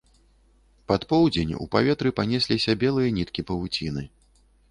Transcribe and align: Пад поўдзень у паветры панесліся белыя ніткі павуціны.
Пад 0.91 1.01
поўдзень 1.11 1.51
у 1.65 1.67
паветры 1.75 2.13
панесліся 2.19 2.71
белыя 2.85 3.09
ніткі 3.21 3.41
павуціны. 3.51 4.03